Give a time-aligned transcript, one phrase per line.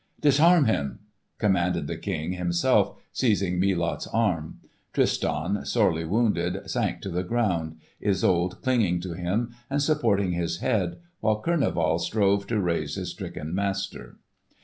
[0.19, 0.97] "Disarm him!"
[1.37, 4.57] commanded the King, himself seizing Melot's arm.
[4.93, 10.97] Tristan, sorely wounded, sank to the ground, Isolde clinging to him and supporting his head,
[11.19, 14.17] while Kurneval strove to raise his stricken master.